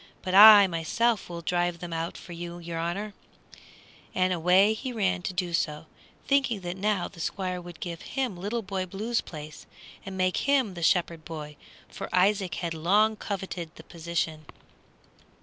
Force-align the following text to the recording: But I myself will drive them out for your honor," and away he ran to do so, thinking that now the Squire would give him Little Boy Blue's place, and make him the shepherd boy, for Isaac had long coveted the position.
But 0.23 0.33
I 0.33 0.65
myself 0.65 1.29
will 1.29 1.43
drive 1.43 1.77
them 1.77 1.93
out 1.93 2.17
for 2.17 2.31
your 2.33 2.79
honor," 2.79 3.13
and 4.15 4.33
away 4.33 4.73
he 4.73 4.91
ran 4.91 5.21
to 5.21 5.31
do 5.31 5.53
so, 5.53 5.85
thinking 6.27 6.61
that 6.61 6.75
now 6.75 7.07
the 7.07 7.19
Squire 7.19 7.61
would 7.61 7.79
give 7.79 8.01
him 8.01 8.35
Little 8.35 8.63
Boy 8.63 8.87
Blue's 8.87 9.21
place, 9.21 9.67
and 10.03 10.17
make 10.17 10.37
him 10.37 10.73
the 10.73 10.81
shepherd 10.81 11.23
boy, 11.23 11.55
for 11.87 12.09
Isaac 12.11 12.55
had 12.55 12.73
long 12.73 13.15
coveted 13.15 13.75
the 13.75 13.83
position. 13.83 14.47